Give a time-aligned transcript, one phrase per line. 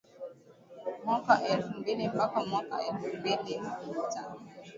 [1.05, 3.79] Mwaka elfu mbili mpaka mwaka elfu mbili na
[4.13, 4.41] tano